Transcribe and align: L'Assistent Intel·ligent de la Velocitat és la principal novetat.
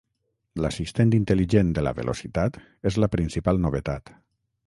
L'Assistent 0.63 1.11
Intel·ligent 1.17 1.69
de 1.77 1.83
la 1.89 1.93
Velocitat 1.99 2.59
és 2.91 2.99
la 3.05 3.11
principal 3.17 3.61
novetat. 3.67 4.13